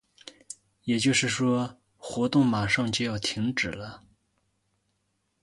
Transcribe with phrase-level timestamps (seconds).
[0.85, 4.03] 也就是说，活动马上就要停止了。